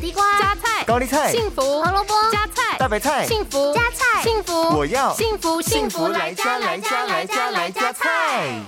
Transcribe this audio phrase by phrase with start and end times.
[0.00, 8.58] 地瓜、加菜、高丽菜、幸福、胡萝卜、加菜、大白菜、幸福、加菜、幸福，我要幸福幸福来加来加来加来加菜。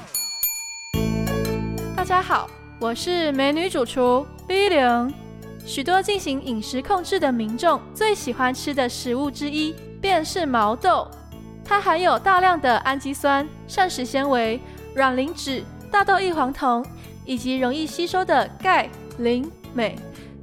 [1.96, 5.14] 大家好，我是美女主厨 V 零。
[5.64, 11.10] 许多进行饮食控制的民众最喜欢吃的食物之一，便是毛豆。
[11.64, 14.60] 它含有大量的氨基酸、膳食纤维、
[14.96, 16.84] 卵磷脂、大豆异黄酮
[17.24, 19.96] 以及容易吸收的钙、磷、镁，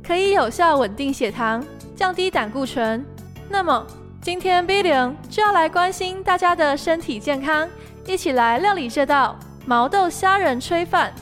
[0.10, 1.64] 可以有效稳定血糖，
[1.96, 3.06] 降低胆固醇。
[3.48, 3.86] 那么，
[4.20, 7.70] 今天 B 零就要来关心大家的身体健康，
[8.08, 9.38] 一起来料理这道
[9.68, 11.14] 毛豆虾仁炊饭。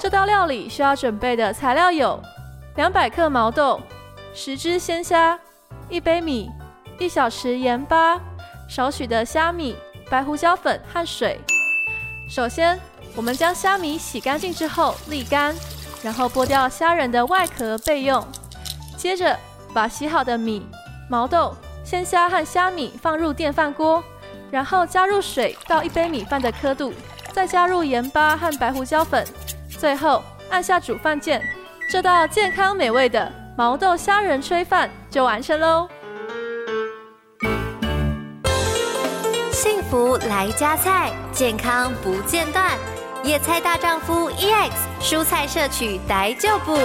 [0.00, 2.20] 这道料理需要准备的材料有：
[2.74, 3.80] 两百克毛豆、
[4.34, 5.38] 十只鲜虾。
[5.88, 6.50] 一杯米，
[6.98, 8.20] 一小匙盐巴，
[8.68, 9.76] 少许的虾米、
[10.10, 11.40] 白胡椒粉和水。
[12.28, 12.76] 首先，
[13.14, 15.54] 我们将虾米洗干净之后沥干，
[16.02, 18.26] 然后剥掉虾仁的外壳备用。
[18.96, 19.38] 接着，
[19.74, 20.66] 把洗好的米、
[21.10, 24.02] 毛豆、鲜虾和虾米放入电饭锅，
[24.50, 26.94] 然后加入水到一杯米饭的刻度，
[27.32, 29.26] 再加入盐巴和白胡椒粉，
[29.78, 31.42] 最后按下煮饭键。
[31.90, 35.86] 这道健康美味的毛豆虾仁炊饭就完成喽！
[39.52, 42.70] 幸福来加菜，健康不间断。
[43.24, 46.76] 野菜大丈夫 EX，蔬菜摄取逮就补。